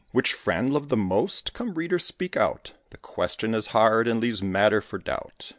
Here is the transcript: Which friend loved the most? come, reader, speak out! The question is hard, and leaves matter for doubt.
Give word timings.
Which 0.13 0.33
friend 0.33 0.73
loved 0.73 0.89
the 0.89 0.97
most? 0.97 1.53
come, 1.53 1.75
reader, 1.75 1.99
speak 1.99 2.35
out! 2.35 2.73
The 2.89 2.97
question 2.97 3.53
is 3.53 3.67
hard, 3.67 4.07
and 4.07 4.19
leaves 4.19 4.41
matter 4.41 4.81
for 4.81 4.97
doubt. 4.97 5.49